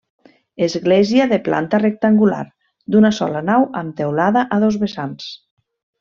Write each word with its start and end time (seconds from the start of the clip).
Església 0.67 1.25
de 1.33 1.37
planta 1.47 1.79
rectangular, 1.83 2.39
d'una 2.95 3.11
sola 3.21 3.43
nau 3.53 3.67
amb 3.85 3.95
teulada 4.01 4.45
a 4.57 4.63
dos 4.65 4.79
vessants. 4.85 5.29